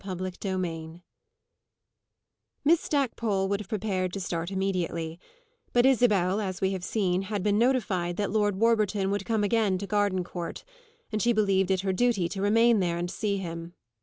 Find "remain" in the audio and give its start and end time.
12.41-12.79